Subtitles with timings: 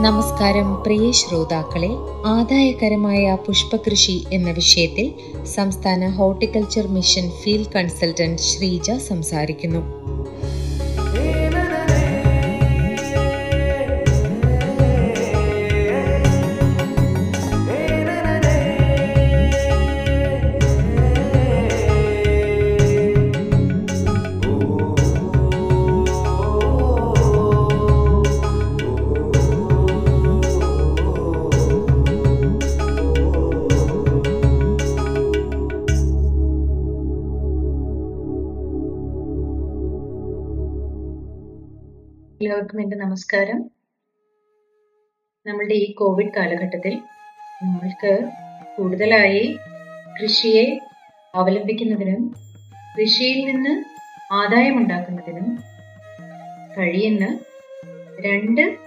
[0.00, 1.88] നമസ്കാരം പ്രിയ ശ്രോതാക്കളെ.
[2.26, 5.14] ആദായകരമായ പുഷ്പകൃഷി എന്ന വിഷയത്തിൽ
[5.44, 10.05] സംസ്ഥാന horticulture mission field consultant Sreeja സംസാരിക്കുന്നു.
[42.46, 43.70] എല്ലാവർക്കും എന്റെ നമസ്കാരം.
[45.46, 47.02] നമ്മളുടെ ഈ കോവിഡ് കാലഘട്ടത്തിൽ
[47.62, 48.30] നമ്മൾക്ക്
[48.76, 49.58] കൂടുതലായി
[50.22, 50.80] കൃഷിയെ
[51.34, 52.34] അവലംബിക്കുന്നതിനും
[52.98, 53.84] കൃഷിയിൽ നിന്ന്
[54.32, 55.48] ആദായമുണ്ടാക്കുന്നതിനും
[56.78, 57.38] കഴിയുന്ന
[58.20, 58.78] രണ്ട്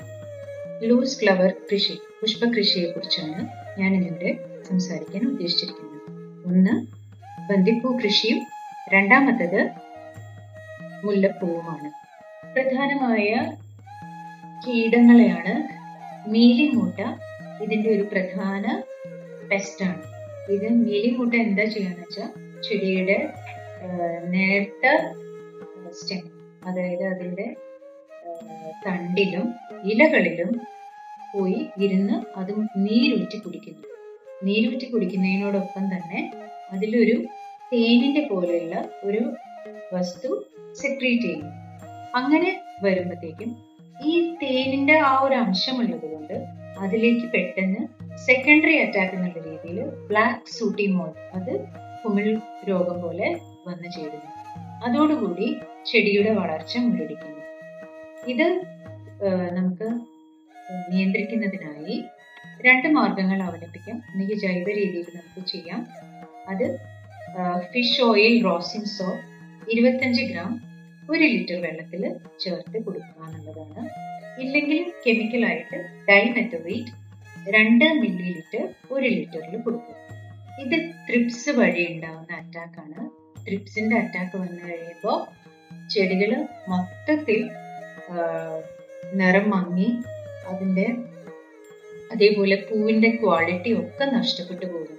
[0.83, 3.39] ലൂസ് ഫ്ലവർ കൃഷി പുഷ്പകൃഷിയെ കുറിച്ചാണ്
[3.79, 6.01] ഞാൻ ഇന്നിവിടെ സംസാരിക്കാൻ ഉദ്ദേശിച്ചിരിക്കുന്നത്.
[6.45, 6.87] ഒന്ന്
[7.49, 8.39] ബന്ദിപ്പൂ കൃഷിയും
[8.89, 9.69] രണ്ടാമത്തത്
[11.05, 12.08] മുല്ലപ്പൂവുമാണ്.
[12.53, 13.29] പ്രധാനമായ
[14.65, 15.53] കീടങ്ങളെയാണ്
[16.33, 16.99] മീലിമൂട്ട.
[17.63, 18.65] ഇതിന്റെ ഒരു പ്രധാന
[19.51, 20.03] പെസ്റ്റാണ്
[20.55, 22.29] ഇത് മീലിമൂട്ട എന്താ ചെയ്യാന്ന് വെച്ചാൽ
[22.65, 23.17] ചെടിയുടെ
[24.35, 24.85] നേർത്ത
[25.99, 26.23] സ്റ്റെം
[26.67, 27.47] അതായത് അതിന്റെ
[28.85, 29.45] തണ്ടിലും
[29.91, 30.51] ഇലകളിലും
[31.33, 32.51] പോയി ഇരുന്ന് അത്
[32.85, 33.85] നീരൂറ്റി കുടിക്കുന്നു.
[34.43, 36.19] നീരൂറ്റി കുടിക്കുന്നതിനോടൊപ്പം തന്നെ
[36.71, 37.15] അതിലൊരു
[37.71, 39.23] തേനിന്റെ പോലെയുള്ള ഒരു
[39.93, 40.29] വസ്തു
[40.73, 41.51] സെക്രീറ്റ് ചെയ്യുന്നു.
[42.15, 43.49] അങ്ങനെ വരുമ്പോഴത്തേക്കും
[44.03, 46.33] ഈ തേനിന്റെ ആ ഒരു അംശമുള്ളത് കൊണ്ട്
[46.79, 47.81] അതിലേക്ക് പെട്ടെന്ന്
[48.27, 51.53] സെക്കൻഡറി അറ്റാക്ക് എന്നുള്ള രീതിയിൽ ബ്ലാക്ക് സൂട്ടി മോൾ അത്
[52.03, 52.27] കുമിൾ
[52.69, 53.27] രോഗം പോലെ
[53.67, 54.29] വന്നു ചേരുന്നു.
[54.85, 55.47] അതോടുകൂടി
[55.85, 57.43] ചെടിയുടെ വളർച്ച മുരടിക്കുന്നു.
[58.27, 58.47] ഇത്
[59.51, 59.87] നമുക്ക്
[60.91, 62.05] നിയന്ത്രിക്കുന്നതിനായി
[62.65, 63.97] രണ്ട് മാർഗങ്ങൾ അവലംബിക്കാം.
[64.11, 65.87] ഒന്നുകിൽ ജൈവ രീതിയിൽ നമുക്ക് ചെയ്യാം.
[66.49, 66.79] അത്
[67.73, 69.25] ഫിഷ് ഓയിൽ റോസിൻ സോപ്പ്
[69.71, 70.51] ഇരുപത്തഞ്ച് ഗ്രാം
[71.09, 72.01] ഒരു ലിറ്റർ വെള്ളത്തിൽ
[72.39, 73.83] ചേർത്ത് കൊടുക്കുക എന്നുള്ളതാണ്
[74.39, 75.77] ഇല്ലെങ്കിൽ കെമിക്കലായിട്ട്
[76.09, 76.93] ഡൈമെറ്റോവേറ്റ്
[77.47, 79.95] രണ്ട് മില്ലി ലിറ്റർ ഒരു ലിറ്ററിൽ കൊടുക്കുക
[80.63, 80.77] ഇത്
[81.07, 83.01] ത്രിപ്സ് വഴി ഉണ്ടാകുന്ന അറ്റാക്കാണ്
[83.43, 85.19] ത്രിപ്സിന്റെ അറ്റാക്ക് വന്നു കഴിയുമ്പോൾ
[85.89, 86.31] ചെടികൾ
[86.69, 87.39] മൊത്തത്തിൽ
[89.15, 89.89] നിറം മങ്ങി
[90.47, 90.87] അതിന്റെ
[92.11, 94.95] അതേപോലെ പൂവിന്റെ ക്വാളിറ്റി ഒക്കെ നഷ്ടപ്പെട്ടു പോകും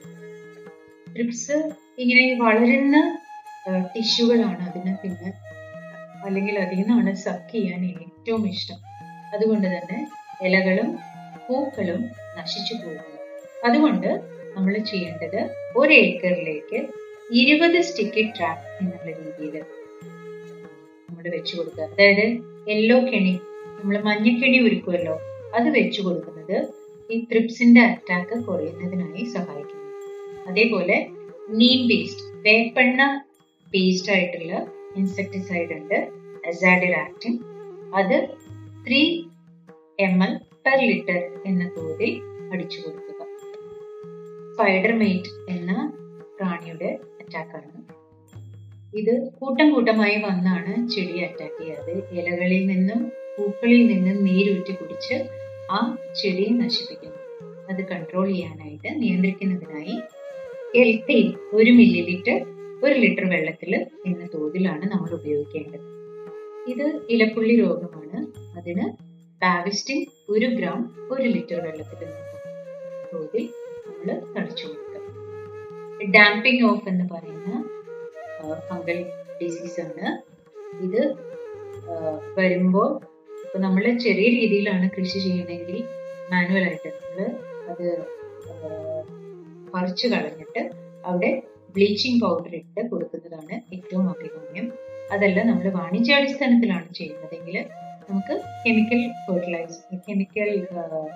[1.06, 1.56] ട്രിപ്സ്
[1.98, 2.96] ഇങ്ങനെ വളരുന്ന
[3.94, 5.30] ടിഷ്യൂകളാണ് അതിനെ പിന്നെ
[6.26, 8.78] അല്ലെങ്കിൽ അതിൽ നിന്നാണ് സക്ക് ചെയ്യാൻ ഏറ്റവും ഇഷ്ടം.
[9.34, 9.98] അതുകൊണ്ട് തന്നെ
[10.46, 10.98] ഇലകളും
[11.46, 12.00] പൂക്കളും
[12.38, 13.16] നശിച്ചു പോകുന്നു.
[13.66, 14.10] അതുകൊണ്ട്
[14.56, 15.40] നമ്മൾ ചെയ്യേണ്ടത്
[15.76, 16.78] ഒരു ഏക്കറിലേക്ക്
[17.40, 19.56] ഇരുപത് സ്റ്റിക്ക് ട്രാപ്പ് എന്നുള്ള രീതിയിൽ
[21.08, 21.84] നമ്മൾ വെച്ചു കൊടുക്കുക.
[21.84, 22.26] അതായത്
[22.70, 23.34] യെല്ലോ കെണി
[23.78, 25.14] നമ്മൾ മഞ്ഞക്കെണി ഒരുക്കുമല്ലോ
[25.54, 26.56] അത് വെച്ചു കൊടുക്കുന്നത്
[27.10, 29.86] ഈ ത്രിപ്സിന്റെ അറ്റാക്ക് കുറയുന്നതിനായി സഹായിക്കുന്നു.
[30.50, 30.96] അതേപോലെ
[31.60, 33.00] നീം പേസ്റ്റ് വേപ്പെണ്ണ
[33.72, 34.52] പേസ്റ്റ് ആയിട്ടുള്ള
[34.96, 36.10] ഇൻസെക്ടിസൈഡ് ഉണ്ട്
[36.46, 37.38] അസാഡിലാക്റ്റിൻ
[37.94, 38.28] അത്
[38.86, 39.24] three
[39.98, 43.20] M L per litre എന്ന തോതിൽ അടിച്ചു കൊടുക്കുക.
[44.52, 45.92] സ്പൈഡർ മെയ്റ്റ് എന്ന
[46.38, 47.66] പ്രാണിയുടെ അറ്റാക്കാണ്
[48.94, 51.94] ഇത് കൂട്ടം കൂട്ടമായി വന്നാണ് ചെടിയെ അറ്റാക്ക് ചെയ്യാറ്.
[52.12, 55.16] ഇലകളിൽ നിന്നും പൂക്കളിൽ നിന്നും നീരൂറ്റി കുടിച്ച്
[55.70, 57.16] ആ ചെടിയെ നശിപ്പിക്കുന്നു.
[57.70, 59.96] അത് കൺട്രോൾ ചെയ്യാനായിട്ട് നിയന്ത്രിക്കുന്നതിനായി
[60.74, 62.38] എൽത്തൈൻ ഒരു മില്ലി ലിറ്റർ
[62.84, 63.72] ഒരു ലിറ്റർ വെള്ളത്തിൽ
[64.10, 65.86] എന്ന തോതിലാണ് നമ്മൾ ഉപയോഗിക്കേണ്ടത്.
[66.72, 68.18] ഇത് ഇലപ്പുള്ളി രോഗമാണ്.
[68.58, 68.86] അതിന്
[69.42, 69.98] പാവിസ്റ്റിൻ
[70.32, 70.80] ഒരു ഗ്രാം
[71.12, 72.10] ഒരു ലിറ്റർ വെള്ളത്തിൽ
[73.12, 73.44] തോതിൽ
[73.86, 74.96] നമ്മൾ തളിച്ചു കൊടുക്കുക.
[76.16, 77.50] ഡാമ്പിംഗ് ഓഫ് എന്ന് പറയുന്ന
[78.68, 78.98] ഫംഗൽ
[79.40, 80.08] ഡിസീസ് ആണ്.
[80.86, 81.02] ഇത്
[82.38, 82.90] വരുമ്പോൾ
[83.44, 85.78] ഇപ്പൊ നമ്മൾ ചെറിയ രീതിയിലാണ് കൃഷി ചെയ്യണമെങ്കിൽ
[86.32, 87.30] മാനുവൽ ആയിട്ട് നമ്മൾ
[87.70, 87.86] അത്
[89.74, 90.62] പറിച്ചു കളഞ്ഞിട്ട്
[91.10, 91.30] അവിടെ
[91.74, 94.66] ബ്ലീച്ചിങ് പൗഡർ ഇട്ട് കൊടുക്കുന്നതാണ് ഏറ്റവും അഭികാമ്യം.
[95.14, 97.56] അതല്ല നമ്മൾ വാണിജ്യാടിസ്ഥാനത്തിലാണ് ചെയ്യുന്നതെങ്കിൽ
[98.10, 98.34] നമുക്ക്
[98.64, 100.50] കെമിക്കൽ ഫെർട്ടിലൈസർ കെമിക്കൽ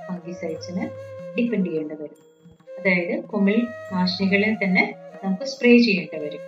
[0.07, 0.85] ഫംഗിസൈഡ്സിന്
[1.37, 2.19] ഡിപ്പെൻഡ് ചെയ്യേണ്ടി വരും.
[2.79, 3.57] അതായത് കുമിൾ
[3.93, 4.85] നാശിനികളെ തന്നെ
[5.25, 6.43] നമുക്ക് സ്പ്രേ ചെയ്യേണ്ടി വരും.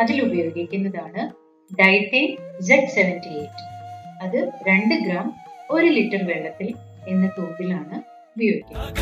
[0.00, 1.22] അതിൽ ഉപയോഗിക്കുന്നതാണ്
[1.70, 2.22] ഡൈത്തേ
[2.68, 3.64] സെഡ് സെവന്റി എയ്റ്റ്
[4.24, 4.38] അത്
[4.68, 5.26] രണ്ട് ഗ്രാം
[5.70, 6.68] ഒരു ലിറ്റർ വെള്ളത്തിൽ
[7.08, 7.96] എന്ന തോതിലാണ്
[8.36, 8.98] ഉപയോഗിക്കുന്നത്.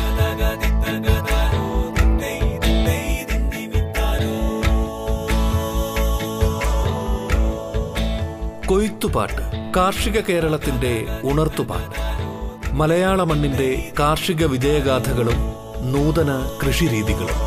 [8.69, 11.99] കൊയ്ത്തുപാട്ട് കാർഷിക കേരളത്തിന്റെ ഉണർത്തുപാട്ട്.
[12.75, 15.39] മലയാള മണ്ണിന്റെ കാർഷിക വിജയഗാഥകളും
[15.93, 17.39] നൂതന കൃഷിരീതികളും.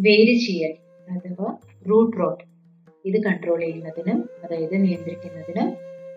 [0.00, 0.74] വേര് ചെയ്യൽ
[1.12, 1.56] അഥവാ
[1.90, 2.44] റൂട്ട് റോട്ട്
[3.04, 5.76] ഇത് കൺട്രോൾ ചെയ്യുന്നതിന് അതായത് നിയന്ത്രിക്കുന്നതിന്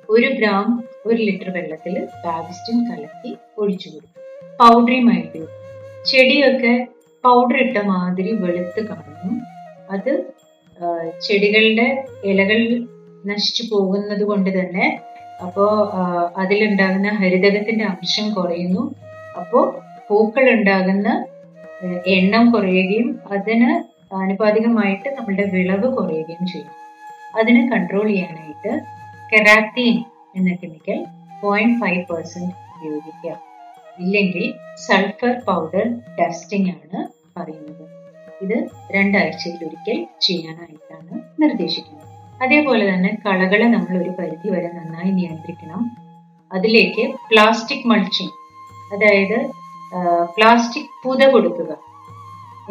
[0.09, 4.21] ഒരു ഗ്രാം ഒരു ലിറ്റർ വെള്ളത്തിൽ ബാബിസ്റ്റിൻ കലക്കി ഒഴിച്ചു കൊടുക്കും.
[4.57, 5.47] പൗഡറി മൈൽഡ്യൂ
[6.05, 6.92] ചെടിയൊക്കെ
[7.23, 9.31] പൗഡർ ഇട്ട മാതിരി വെളുത്ത് കാണുന്നു
[9.89, 10.11] അത്
[11.21, 11.87] ചെടികളുടെ
[12.25, 12.59] ഇലകൾ
[13.25, 14.85] നശിച്ചു പോകുന്നത് കൊണ്ട് തന്നെ
[15.43, 16.01] അപ്പോ ആ,
[16.37, 18.83] അതിലുണ്ടാകുന്ന ഹരിതകത്തിന്റെ അംശം കുറയുന്നു.
[19.39, 19.59] അപ്പോ
[20.09, 21.07] പൂക്കൾ ഉണ്ടാകുന്ന
[22.07, 23.69] എണ്ണം കുറയുകയും അതിന്
[24.13, 26.71] ആനുപാതികമായിട്ട് നമ്മളുടെ വിളവ് കുറയുകയും ചെയ്യും.
[27.35, 28.71] അതിനെ കൺട്രോൾ ചെയ്യാനായിട്ട്
[29.31, 29.95] കെറാത്തീൻ
[30.35, 30.99] എന്ന കെമിക്കൽ
[31.43, 33.33] പോയിന്റ് ഫൈവ് പെർസെന്റ് ഉപയോഗിക്കുക
[34.01, 34.45] ഇല്ലെങ്കിൽ
[34.85, 35.85] സൾഫർ പൗഡർ
[36.19, 36.99] ഡസ്റ്റിംഗ് ആണ്
[37.37, 37.85] പറയുന്നത്.
[38.43, 38.57] ഇത്
[38.95, 42.07] രണ്ടാഴ്ചയിൽ ഒരിക്കൽ ചെയ്യാനായിട്ടാണ് നിർദ്ദേശിക്കുന്നത്.
[42.43, 45.83] അതേപോലെ തന്നെ കളകളെ നമ്മൾ ഒരു പരിധി വരെ നന്നായി നിയന്ത്രിക്കണം.
[46.51, 48.35] അതിലേക്ക് പ്ലാസ്റ്റിക് മൾച്ചിങ്
[48.93, 49.37] അതായത്
[50.35, 51.71] പ്ലാസ്റ്റിക് പുത കൊടുക്കുക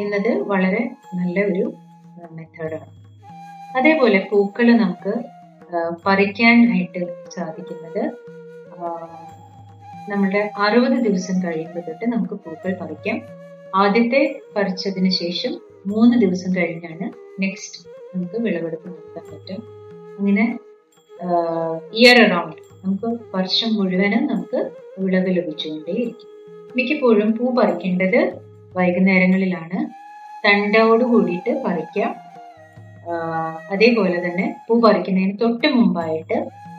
[0.03, 0.83] എന്നത് വളരെ
[1.15, 1.65] നല്ല ഒരു
[2.37, 2.91] മെത്തേഡാണ്
[3.79, 5.13] അതേപോലെ പൂക്കൾ നമുക്ക്
[6.05, 8.03] പറിക്കാനായിട്ട് സാധിക്കുന്നത്
[10.10, 13.16] നമ്മളുടെ അറുപത് ദിവസം കഴിയുമ്പോൾ തൊട്ട് നമുക്ക് പൂക്കൾ പറിക്കാം.
[13.75, 15.52] ആദ്യത്തെ പറിച്ചതിന് ശേഷം
[15.87, 17.06] മൂന്ന് ദിവസം കഴിഞ്ഞാണ്
[17.43, 17.78] നെക്സ്റ്റ്
[18.14, 19.60] നമുക്ക് വിളവെടുപ്പ് നടത്താൻ പറ്റും
[20.19, 20.44] അങ്ങനെ
[22.00, 24.60] ഇയർ അറൗണ്ട് നമുക്ക് വർഷം മുഴുവനും നമുക്ക്
[24.99, 26.28] വിളവ് ലഭിച്ചുകൊണ്ടേയിരിക്കും.
[26.76, 28.20] മിക്കപ്പോഴും പൂ പറിക്കേണ്ടത്
[28.76, 29.78] വൈകുന്നേരങ്ങളിലാണ്.
[30.46, 32.12] തണ്ടോട് കൂടിയിട്ട് പറിക്കാം.
[33.72, 36.37] അതേപോലെ തന്നെ പൂ പറിക്കുന്നതിന് തൊട്ട് മുമ്പായിട്ട്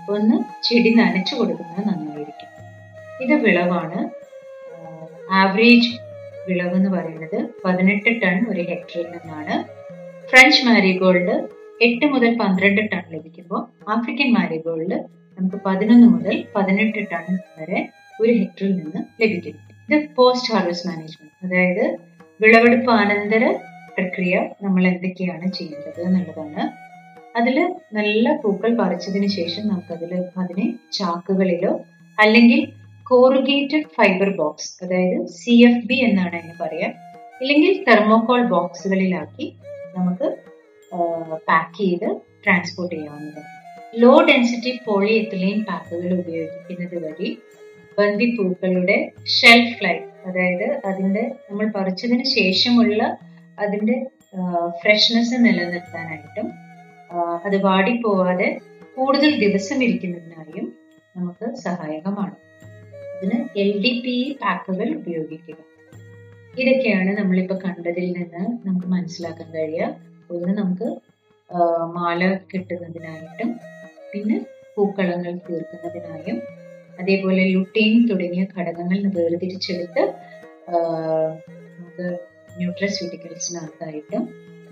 [0.10, 2.13] ഒന്ന് ചെടി നനച്ചു കൊടുക്കുന്നത് നന്നായിരിക്കും
[3.22, 4.00] ഇത് വിളവാണ്.
[5.32, 5.92] ആവറേജ്
[6.50, 9.56] വിളവ് എന്ന് പറയുന്നത് പതിനെട്ട് ടൺ ഒരു ഹെക്ടറിൽ നിന്നാണ്.
[10.30, 11.36] ഫ്രഞ്ച് മാരിഗോൾഡ്
[11.82, 14.98] എട്ട് മുതൽ പന്ത്രണ്ട് ടൺ ലഭിക്കുമ്പോൾ ആഫ്രിക്കൻ മാരിഗോൾഡ്
[15.40, 17.90] നമുക്ക് പതിനൊന്ന് മുതൽ പതിനെട്ട് ടൺ വരെ
[18.22, 19.56] ഒരു ഹെക്ടറിൽ നിന്ന് ലഭിക്കും.
[19.90, 21.46] ഇത് പോസ്റ്റ് ഹാർവസ്റ്റ് മാനേജ്മെന്റ്.
[21.46, 21.98] അതായത്
[22.42, 23.52] വിളവെടുപ്പ് അനന്തര
[23.98, 26.64] പ്രക്രിയ നമ്മൾ എന്തൊക്കെയാണ് ചെയ്യേണ്ടത് എന്നുള്ളതാണ്.
[27.38, 31.86] അതിൽ നല്ല പൂക്കൾ പറിച്ചതിന് ശേഷം നമുക്കതിൽ അതിനെ ചാക്കുകളിലോ
[32.20, 32.74] അല്ലെങ്കിൽ
[33.10, 36.90] കോറുഗേറ്റഡ് ഫൈബർ ബോക്സ് അതായത് സി എഫ് ബി എന്നാണ് അതിന് പറയാ.
[37.42, 39.46] ഇല്ലെങ്കിൽ തെർമോകോൾ ബോക്സുകളിലാക്കി
[39.98, 40.28] നമുക്ക്
[41.48, 42.08] പാക്ക് ചെയ്ത്
[42.44, 43.50] ട്രാൻസ്പോർട്ട് ചെയ്യാവുന്നതാണ്.
[44.02, 47.30] ലോ ഡെൻസിറ്റി പോളി എത്തിലീൻ പാക്കുകൾ ഉപയോഗിക്കുന്നത് വഴി
[47.98, 48.98] ബന്ദിപ്പൂക്കളുടെ
[49.38, 53.02] ഷെൽഫ് ലൈഫ് അതായത് അതിന്റെ നമ്മൾ പറിച്ചതിന് ശേഷമുള്ള
[53.64, 53.98] അതിന്റെ
[54.82, 56.48] ഫ്രഷ്നെസ് നിലനിർത്താനായിട്ടും
[57.46, 58.48] അത് വാടിപ്പോവാതെ
[58.96, 60.66] കൂടുതൽ ദിവസം ഇരിക്കുന്നതിനായും
[61.16, 62.36] നമുക്ക് സഹായകമാണ്.
[63.24, 65.58] അതിന് എൽ ഡി പി പാക്കുകൾ ഉപയോഗിക്കുക.
[66.54, 69.86] ഇതൊക്കെയാണ് നമ്മളിപ്പോൾ കണ്ടതിൽ നിന്ന് നമുക്ക് മനസ്സിലാക്കാൻ കഴിയുക.
[70.30, 70.88] ഒന്ന് നമുക്ക്
[71.96, 72.20] മാല
[72.52, 73.50] കിട്ടുന്നതിനായിട്ടും
[74.12, 74.38] പിന്നെ
[74.76, 76.38] പൂക്കളങ്ങൾ തീർക്കുന്നതിനായും
[77.00, 80.04] അതേപോലെ ലുട്ടീൻ തുടങ്ങിയ ഘടകങ്ങൾ വേർതിരിച്ചെടുത്ത്
[81.78, 82.08] നമുക്ക്
[82.58, 84.26] ന്യൂട്രസ്യൂട്ടിക്കൽസിനകത്തായിട്ടും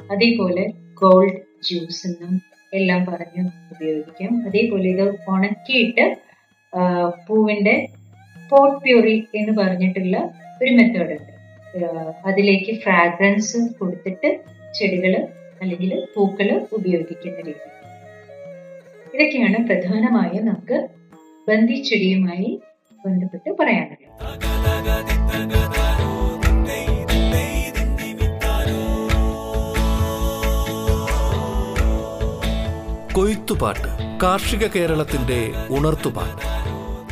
[0.10, 0.66] അതേപോലെ
[1.02, 2.34] ഗോൾഡ് ജ്യൂസ് എന്നും
[2.74, 3.44] എല്ലാം പറഞ്ഞ്
[3.74, 4.34] ഉപയോഗിക്കാം.
[4.48, 6.06] അതേപോലെ ഇത് ഉണക്കിയിട്ട്
[6.74, 6.82] ആ,
[8.52, 10.18] പോട്ട് പ്യൂറി എന്ന് പറഞ്ഞിട്ടുള്ള
[10.64, 11.34] ഒരു മെത്തേഡ് ഉണ്ട്.
[12.26, 14.40] അതിലേക്ക് ഫ്രാഗ്രൻസ് കൊടുത്തിട്ട്
[14.80, 15.28] ചെടികൾ
[15.62, 17.70] അല്ലെങ്കിൽ പൂക്കൾ ഉപയോഗിക്കുന്ന രീതി.
[19.16, 20.88] ഇതൊക്കെയാണ് പ്രധാനമായും നമുക്ക്
[21.48, 22.62] ബന്ദി ചെടിയുമായി
[23.06, 24.12] ബന്ധപ്പെട്ട് പറയാനുള്ളത്.
[33.14, 36.61] കൊയ്ത്തുപാട്ട് കാർഷിക കേരളത്തിന്റെ ഉണർത്തുപാട്ട്.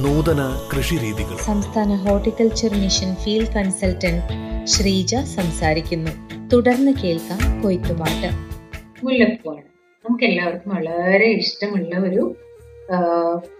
[0.00, 4.22] നൂതന കൃഷിരീതികൾ സംസ്ഥാന horticulture mission field consultant
[4.66, 6.10] Sreeja സംസാരിക്കുന്നു.
[6.48, 8.28] തുടർന്ന് കേൾക്കാം കൊയ്ത്തുപാട്ട്.
[9.04, 9.66] മുല്ലപ്പൂവാണ്.
[10.04, 12.36] നമുക്ക് എല്ലാവർക്കും വളരെ ഇഷ്ടമുള്ള ഒരു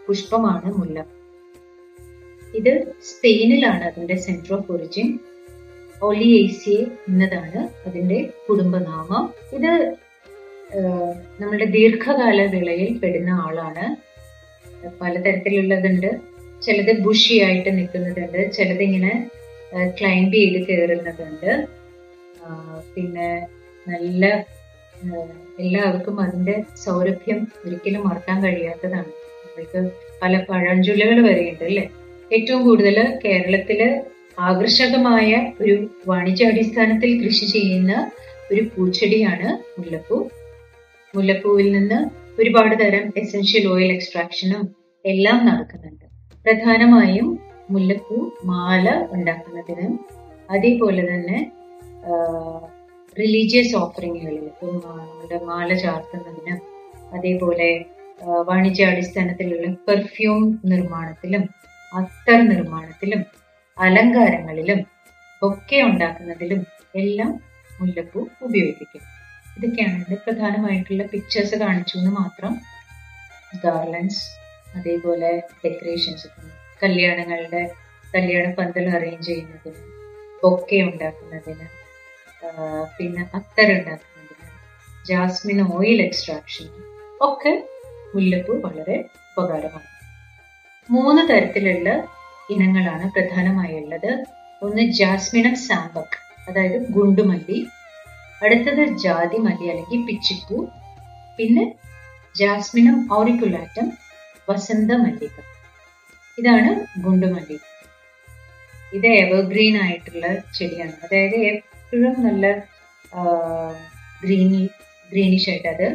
[0.09, 1.05] പുഷ്പമാണ് മുല്ല
[2.55, 2.73] ഇത്
[3.03, 5.19] സ്പെയിനിലാണ് അതിന്റെ സെന്റർ ഓഫ് ഒറിജിൻ
[6.03, 9.25] ഒലിയേസിയെ എന്നതാണ് അതിന്റെ കുടുംബനാമം.
[9.53, 9.73] ഇത്
[11.41, 14.12] നമ്മുടെ ദീർഘകാല വിളയിൽ പെടുന്ന ആളാണ്
[15.01, 16.11] പലതരത്തിലുള്ളതുണ്ട്.
[16.63, 18.53] ചിലത് ബുഷി ആയിട്ട് നിൽക്കുന്നതുണ്ട്.
[18.53, 19.31] ചിലത് ഇങ്ങനെ
[19.89, 21.67] ക്ലൈംബ് ചെയ്ത് കയറുന്നതുണ്ട്.
[22.95, 23.47] പിന്നെ
[23.89, 24.45] നല്ല
[25.59, 29.11] എല്ലാവർക്കും അതിന്റെ സൗരഭ്യം ഒരിക്കലും മറക്കാൻ കഴിയാത്തതാണ്.
[29.45, 29.91] നമ്മൾക്ക്
[30.23, 31.89] പല പഴഞ്ചൊല്ലുകൾ വരെയുണ്ട് അല്ലേ?
[32.33, 33.81] ഏറ്റവും കൂടുതൽ കേരളത്തിൽ
[34.39, 35.75] ആകർഷകമായ ഒരു
[36.09, 38.11] വാണിജ്യാടിസ്ഥാനത്തിൽ കൃഷി ചെയ്യുന്ന
[38.53, 40.29] ഒരു പൂച്ചെടിയാണ് മുല്ലപ്പൂ.
[41.15, 41.99] മുല്ലപ്പൂവിൽ നിന്ന്
[42.39, 44.63] ഒരുപാട് തരം എസൻഷ്യൽ ഓയിൽ എക്സ്ട്രാക്ഷനും
[45.05, 46.07] എല്ലാം നടക്കുന്നുണ്ട്.
[46.47, 47.29] പ്രധാനമായും
[47.71, 49.87] മുല്ലപ്പൂ മാല ഉണ്ടാക്കുന്നതിന്
[50.51, 51.39] അതേപോലെ തന്നെ
[53.17, 56.59] റിലീജിയസ് ഓഫറിങ്ങുകളിൽ ഇപ്പം നമ്മുടെ മാല ചാർത്തുന്നതിനും
[57.15, 57.71] അതേപോലെ
[58.49, 61.45] വാണിജ്യാടിസ്ഥാനത്തിലുള്ള പെർഫ്യൂം നിർമ്മാണത്തിലും
[61.93, 63.23] അത്തർ നിർമ്മാണത്തിലും
[63.79, 64.81] അലങ്കാരങ്ങളിലും
[65.43, 66.61] ഒക്കെ ഉണ്ടാക്കുന്നതിലും
[66.95, 67.33] എല്ലാം
[67.81, 69.03] മുല്ലപ്പൂ ഉപയോഗിക്കും.
[69.57, 72.53] ഇതൊക്കെയാണ് ഇതിന്റെ പ്രധാനമായിട്ടുള്ള പിക്ചേഴ്സ് കാണിച്ചു എന്ന് മാത്രം.
[73.65, 74.23] ഗാർലൻസ്
[74.77, 75.31] അതേപോലെ
[75.65, 76.29] ഡെക്കറേഷൻസ്
[76.83, 77.63] കല്യാണങ്ങളുടെ
[78.15, 79.83] കല്യാണ പന്തൽ അറേഞ്ച് ചെയ്യുന്നതിന്
[80.43, 81.67] ബൊക്കെ ഉണ്ടാക്കുന്നതിന്
[82.97, 84.49] പിന്നെ അത്തര ഉണ്ടാക്കുന്നതിന്
[85.09, 86.69] ജാസ്മിൻ ഓയിൽ എക്സ്ട്രാക്ഷൻ
[87.21, 87.53] ഒക്കെ
[88.15, 88.97] മുല്ലപ്പൂ വളരെ
[89.31, 89.89] ഉപകാരമാണ്.
[90.89, 91.89] മൂന്ന് തരത്തിലുള്ള
[92.51, 94.11] ഇനങ്ങളാണ് പ്രധാനമായുള്ളത്.
[94.63, 96.17] ഒന്ന് ജാസ്മിനം സാമ്പക്
[96.49, 97.59] അതായത് ഗുണ്ടുമല്ലി
[98.45, 100.59] അടുത്തത് ജാതി മല്ലി അല്ലെങ്കിൽ പിച്ചിപ്പൂ.
[101.39, 101.65] പിന്നെ
[102.41, 103.87] ജാസ്മിനം ഓറിക്കുലാറ്റം
[104.49, 105.37] വസന്ത മല്ലിക
[106.39, 106.71] ഇതാണ്
[107.05, 107.57] ഗുണ്ടുമല്ലി.
[108.97, 110.95] ഇത് എവർഗ്രീൻ ആയിട്ടുള്ള ചെടിയാണ്.
[111.05, 112.47] അതായത് എപ്പോഴും നല്ല
[114.23, 114.63] ഗ്രീനി
[115.11, 115.87] ഗ്രീനിഷ് ആയിട്ട് അത്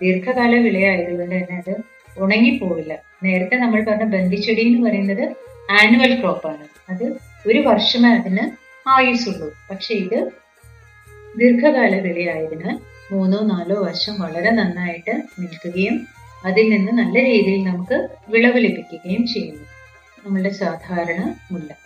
[0.00, 1.74] ദീർഘകാല വിളയായതുകൊണ്ട് തന്നെ അത്
[2.24, 2.92] ഉണങ്ങിപ്പോവില്ല.
[3.24, 5.24] നേരത്തെ നമ്മൾ പറഞ്ഞ ബന്ധിച്ചെടി എന്ന് പറയുന്നത്
[5.78, 7.04] ആനുവൽ ക്രോപ്പാണ് അത്
[7.48, 8.44] ഒരു വർഷമേ അതിന്
[8.86, 10.18] ആയുസുള്ളൂ പക്ഷെ ഇത്
[11.36, 12.76] ദീർഘകാല വിളയായതിനാൽ
[13.12, 16.06] മൂന്നോ നാലോ വർഷം വളരെ നന്നായിട്ട് നിൽക്കുകയും
[16.44, 19.64] അതിൽ നിന്ന് നല്ല രീതിയിൽ നമുക്ക് വിളവ് ലഭിക്കുകയും ചെയ്യുന്നു.
[20.26, 21.76] നമ്മളുടെ സാധാരണ മുല്ല.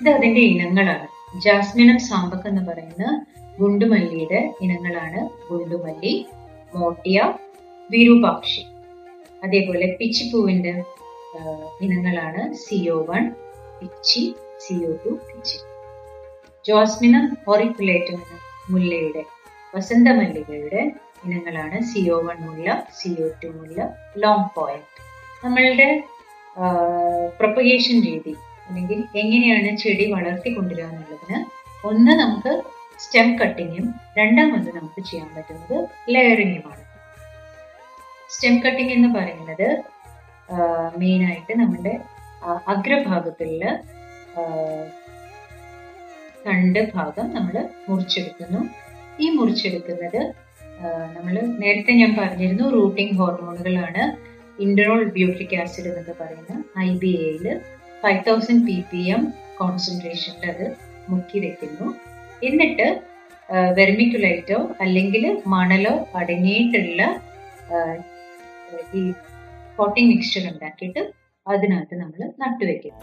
[0.00, 1.08] ഇത് അതിന്റെ ഇനങ്ങളാണ്.
[1.40, 3.26] ജാസ്മിനം സാമ്പക്ക് എന്ന് പറയുന്ന
[3.58, 6.26] ഗുണ്ടുമല്ലിയുടെ ഇനങ്ങളാണ് ഗുണ്ടുമല്ലി
[6.74, 7.34] മോട്ടിയ
[7.90, 8.66] വിരൂപാക്ഷി.
[9.44, 10.84] അതേപോലെ പിച്ചിപ്പൂവിന്റെ
[11.80, 13.34] ഇനങ്ങളാണ് സിഒ വൺ
[13.80, 15.69] പിച്ചി സിഒ ടു പിച്ചി.
[16.64, 18.38] ജോസ്മിനം ഓറിക്കുലേറ്റം എന്ന
[18.70, 19.22] മുല്ലയുടെ
[19.74, 20.82] വസന്തമല്ലികയുടെ
[21.24, 23.78] ഇനങ്ങളാണ് സിഒ വൺ മുല്ല സിഒ ടു മുല്ല
[24.16, 25.00] ലോങ് പോയിന്റ്
[25.44, 25.88] നമ്മളുടെ
[27.36, 28.34] പ്രൊപ്പഗേഷൻ രീതി
[28.68, 31.38] അല്ലെങ്കിൽ എങ്ങനെയാണ് ചെടി വളർത്തിക്കൊണ്ടുവരിക എന്നുള്ളതിന്
[31.84, 32.52] ഒന്ന് നമുക്ക്
[33.00, 33.86] സ്റ്റെം കട്ടിങ്ങും
[34.18, 35.76] രണ്ടാമത് നമുക്ക് ചെയ്യാൻ പറ്റുന്നത്
[36.08, 36.84] ലെയറിങ്ങുമാണ്
[38.30, 39.68] സ്റ്റെം കട്ടിംഗ് എന്ന് പറയുന്നത്
[40.96, 41.94] മെയിനായിട്ട് നമ്മുടെ
[42.66, 43.64] അഗ്രഭാഗത്തിലുള്ള
[46.46, 47.54] തണ്ട് ഭാഗം നമ്മൾ
[47.88, 48.60] മുറിച്ചെടുക്കുന്നു.
[49.20, 50.20] ഈ മുറിച്ചെടുക്കുന്നത്
[51.16, 54.04] നമ്മൾ നേരത്തെ ഞാൻ പറഞ്ഞിരുന്നു റൂട്ടിംഗ് ഹോർമോണുകളാണ്
[54.58, 57.46] ഇൻഡറോൾ ബ്യൂട്രിക് ആസിഡ് എന്നൊക്കെ പറയുന്നത് ഐ ബി എയിൽ
[58.02, 59.22] five thousand P P M
[60.46, 60.64] അത്
[61.08, 61.88] മുക്കി വെക്കുന്നു
[62.42, 62.86] എന്നിട്ട്
[63.78, 67.02] വെർമിക്കുലൈറ്റോ അല്ലെങ്കിൽ മണലോ അടങ്ങിയിട്ടുള്ള
[68.94, 69.02] ഈ
[69.78, 71.04] കോട്ടിംഗ് മിക്സ്ചർ ഉണ്ടാക്കിയിട്ട്
[71.46, 72.94] അതിനകത്ത് നമ്മൾ നട്ടുവെക്കും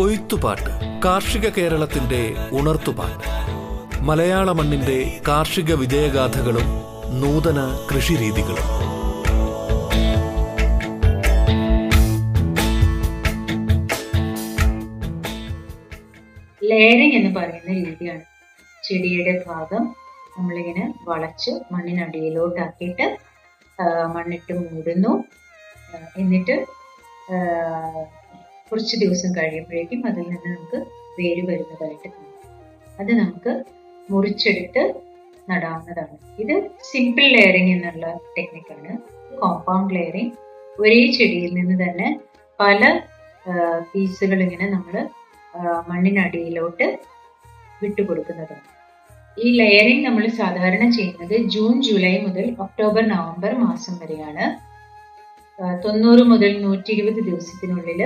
[0.00, 3.28] കൊയ്ത്തുപാട്ട് കാർഷിക കേരളത്തിന്റെ ഉണർത്തുപാട്ട്.
[4.02, 6.62] മലയാള മണ്ണിന്റെ കാർഷിക വിജയഗാഥകളും
[7.20, 8.68] നൂതന കൃഷിരീതികളും.
[16.64, 18.22] ലെയറിംഗ് എന്ന് പറയുന്ന രീതിയാണ്.
[18.84, 19.94] ചെടിയുടെ ഭാഗം
[20.38, 23.18] നമ്മളിങ്ങനെ വളച്ച് മണ്ണിനടിയിലോട്ടാക്കിയിട്ട്
[24.14, 25.24] മണ്ണിട്ട് മൂടുന്നു.
[26.16, 26.66] എന്നിട്ട്
[28.70, 30.78] കുറച്ച് ദിവസം കഴിയുമ്പോഴേക്കും അതിൽ നിന്ന് നമുക്ക്
[31.18, 32.26] വേര് വരുന്നതായിട്ട് കാണാം.
[33.00, 33.52] അത് നമുക്ക്
[34.08, 34.82] മുറിച്ചെടുത്ത്
[35.48, 36.16] നടാവുന്നതാണ്.
[36.42, 36.54] ഇത്
[36.88, 38.92] സിമ്പിൾ ലെയറിങ് എന്നുള്ള ടെക്നിക്കാണ്
[39.40, 40.32] കോമ്പൗണ്ട് ലെയറിങ്
[40.78, 42.08] ഒരേ ചെടിയിൽ നിന്ന് തന്നെ
[42.60, 42.82] പല
[43.92, 44.96] പീസുകൾ ഇങ്ങനെ നമ്മൾ
[45.90, 46.86] മണ്ണിനടിയിലോട്ട്
[47.82, 48.66] വിട്ടുകൊടുക്കുന്നതാണ്
[49.36, 54.44] ഈ ലെയറിങ് നമ്മൾ സാധാരണ ചെയ്യുന്നത് ജൂൺ ജൂലൈ മുതൽ ഒക്ടോബർ നവംബർ മാസം വരെയാണ്.
[55.84, 58.00] തൊണ്ണൂറ് മുതൽ നൂറ്റി ഇരുപത് ദിവസത്തിനുള്ളിൽ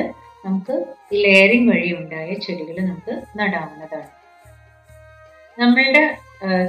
[0.45, 0.75] നമുക്ക്
[1.23, 4.11] ലെയറിംഗ് വഴി ഉണ്ടായ ചെടികൾ നമുക്ക് നടാവുന്നതാണ്.
[5.59, 6.05] നമ്മളുടെ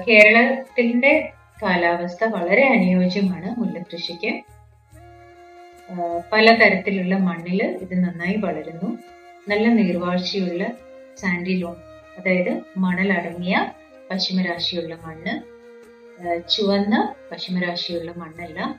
[0.07, 1.13] കേരളത്തിന്റെ
[1.61, 4.31] കാലാവസ്ഥ വളരെ അനുയോജ്യമാണ് മുല്ലക്കൃഷിക്ക്.
[6.31, 8.89] പലതരത്തിലുള്ള മണ്ണിൽ ഇത് നന്നായി വളരുന്നു.
[9.49, 10.63] നല്ല നീർവാഴ്ചയുള്ള
[11.21, 11.75] സാൻഡിലോൺ
[12.17, 12.53] അതായത്
[12.85, 13.55] മണലടങ്ങിയ
[14.09, 15.33] പശ്ചിമരാശിയുള്ള മണ്ണ്
[16.53, 16.95] ചുവന്ന
[17.31, 18.69] പശ്ചിമരാശിയുള്ള മണ്ണെല്ലാം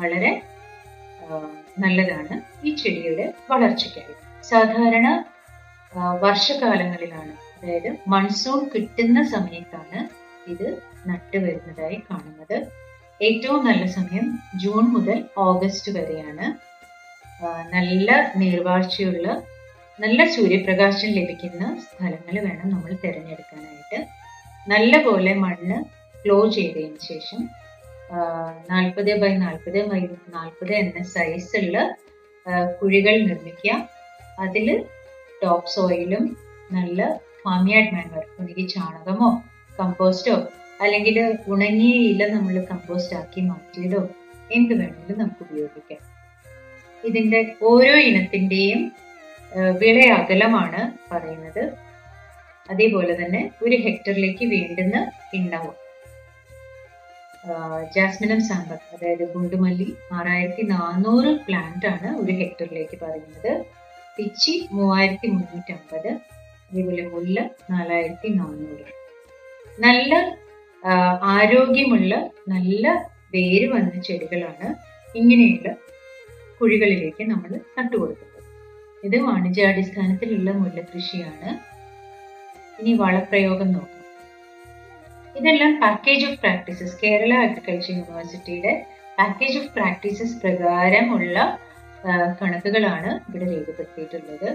[0.00, 0.32] വളരെ
[1.84, 2.34] നല്ലതാണ്
[2.66, 4.14] ഈ ചെടിയുടെ വളർച്ചയ്ക്കായി.
[4.50, 5.08] സാധാരണ
[6.24, 7.34] വർഷകാലങ്ങളിലാണ്.
[7.58, 10.00] അതായത് മൺസൂൺ കിട്ടുന്ന സമയത്താണ്
[10.52, 10.66] ഇത്
[11.08, 12.56] നട്ടു വരുന്നതായി കാണുന്നത്.
[13.26, 14.26] ഏറ്റവും നല്ല സമയം
[14.62, 16.46] ജൂൺ മുതൽ ഓഗസ്റ്റ് വരെയാണ്.
[17.74, 18.08] നല്ല
[18.40, 19.26] നീർവാഴ്ചയുള്ള
[19.98, 23.98] നല്ല സൂര്യപ്രകാശം ലഭിക്കുന്ന സ്ഥലങ്ങൾ വേണം നമ്മൾ തിരഞ്ഞെടുക്കാനായിട്ട്.
[24.72, 25.76] നല്ല പോലെ മണ്ണ്
[26.22, 27.40] ക്ലോ ചെയ്തതിന് ശേഷം
[28.72, 30.00] നാൽപ്പത് ബൈ നാൽപ്പത് ബൈ
[30.36, 31.78] നാൽപ്പത് എന്ന സൈസുള്ള
[32.80, 33.74] കുഴികൾ നിർമ്മിക്കുക.
[34.42, 34.68] അതിൽ
[35.42, 36.24] ടോപ്പ് സോയിലും
[36.76, 37.00] നല്ല
[37.44, 39.28] ഫാമിയാഡ് മാനുവർ ഒന്നുകിൽ ചാണകമോ
[39.78, 40.36] കമ്പോസ്റ്റോ
[40.84, 41.16] അല്ലെങ്കിൽ
[41.52, 44.00] ഉണങ്ങിയ ഇല നമ്മൾ കമ്പോസ്റ്റ് ആക്കി മാറ്റിയതോ
[44.56, 46.00] എന്ത് വേണമെങ്കിലും നമുക്ക് ഉപയോഗിക്കാം.
[47.04, 48.80] ഇതിന്റെ ഓരോ ഇനത്തിന്റെയും
[49.80, 51.62] വിള അകലമാണ് പറയുന്നത്.
[52.68, 54.96] അതേപോലെ തന്നെ ഒരു ഹെക്ടറിലേക്ക് വേണ്ടുന്ന
[55.30, 55.74] പിണ്ണവും
[57.94, 63.52] ജാസ്മിനം സാമ്പർ അതായത് ഗുണ്ടുമല്ലി ആറായിരത്തി നാനൂറ് പ്ലാന്റ് ആണ് ഒരു ഹെക്ടറിലേക്ക് പറയുന്നത്.
[64.16, 66.10] പിച്ചി മൂവായിരത്തി മുന്നൂറ്റി അമ്പത്
[66.66, 67.38] അതേപോലെ മുല്ല
[67.70, 68.86] നാലായിരത്തി നാനൂറ്
[69.78, 70.12] നല്ല
[71.36, 72.14] ആരോഗ്യമുള്ള
[72.52, 72.84] നല്ല
[73.34, 74.68] വേര് വന്ന ചെടികളാണ്
[75.14, 75.68] ഇങ്ങനെയുള്ള
[76.58, 78.30] കുഴികളിലേക്ക് നമ്മൾ നട്ടുകൊടുക്കുന്നത്.
[79.04, 81.50] ഇത് വാണിജ്യാടിസ്ഥാനത്തിലുള്ള മുല്ലകൃഷിയാണ്
[82.80, 83.90] ഇനി വളപ്രയോഗം നോക്കാം.
[85.36, 88.72] ഇതെല്ലാം package of practices Kerala agriculture യൂണിവേഴ്സിറ്റിയുടെ
[89.18, 91.36] പാക്കേജ് ഓഫ് പ്രാക്ടീസസ് പ്രകാരമുള്ള
[92.40, 94.48] കണക്കുകളാണ് ഇവിടെ രേഖപ്പെടുത്തിയിട്ടുള്ളത്.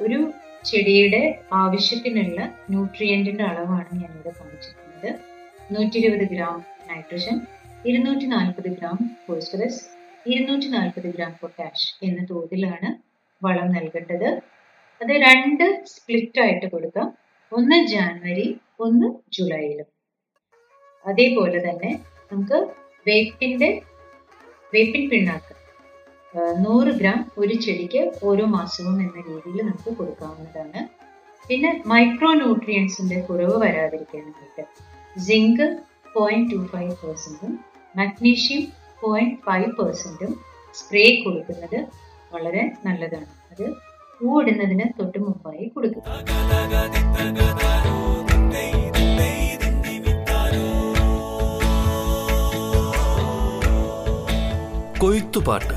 [0.00, 0.32] ഒരു
[0.64, 5.10] ചെടിയുടെ ആവശ്യത്തിനുള്ള ന്യൂട്രിയന്റിന്റെ അളവാണ് ഞാനിവിടെ കാണിച്ചിട്ടുള്ളത്
[5.74, 7.36] നൂറ്റി ഇരുപത് ഗ്രാം നൈട്രജൻ
[7.86, 9.82] ഇരുന്നൂറ്റി നാൽപ്പത് ഗ്രാം ഫോസ്ഫറസ്
[10.30, 12.88] ഇരുന്നൂറ്റി നാൽപ്പത് ഗ്രാം പൊട്ടാഷ് എന്ന തോതിലാണ്
[13.44, 14.28] വളം നൽകേണ്ടത്.
[15.00, 17.08] അത് രണ്ട് സ്പ്ലിറ്റ് ആയിട്ട് കൊടുക്കാം.
[17.52, 19.88] ഒന്ന് ജാനുവരി ഒന്ന് ജൂലൈയിലും.
[21.04, 21.92] അതേപോലെ തന്നെ
[22.32, 22.58] നമുക്ക്
[23.06, 23.82] വേപ്പിന്റെ
[24.74, 25.57] വേപ്പിൻ പിണ്ണാക്ക്
[26.64, 30.80] നൂറ് ഗ്രാം ഒരു ചെടിക്ക് ഓരോ മാസവും എന്ന രീതിയിൽ നമുക്ക് കൊടുക്കാവുന്നതാണ്.
[31.48, 34.64] പിന്നെ മൈക്രോ ന്യൂട്രിയൻസിന്റെ കുറവ് വരാതിരിക്കാനായിട്ട്
[35.26, 35.66] സിങ്ക്
[36.14, 37.52] പോയിന്റ് ടു ഫൈവ് പെർസെന്റും
[37.96, 38.62] മഗ്നീഷ്യം
[39.02, 40.32] പോയിന്റ് ഫൈവ് പെർസെന്റും
[40.78, 41.78] സ്പ്രേ കൊടുക്കുന്നത്
[42.32, 43.30] വളരെ നല്ലതാണ്.
[43.52, 43.66] അത്
[44.20, 46.02] പൂവിടുന്നതിന് തൊട്ട് മുമ്പായി കൊടുക്കുക.
[55.02, 55.76] കൊയ്ത്തുപാട്ട്.